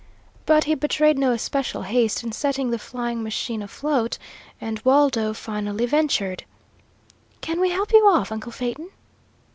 [0.47, 4.17] But he betrayed no especial haste in setting the flying machine afloat
[4.59, 6.43] and Waldo finally ventured:
[7.41, 8.89] "Can we help you off, uncle Phaeton?"